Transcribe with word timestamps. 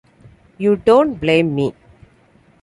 You 0.57 0.77
don't 0.77 1.21
blame 1.21 1.53
me? 1.53 1.75